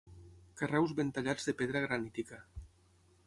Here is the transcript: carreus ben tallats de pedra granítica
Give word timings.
carreus 0.61 0.93
ben 0.99 1.11
tallats 1.17 1.45
de 1.49 1.55
pedra 1.59 1.83
granítica 1.85 2.43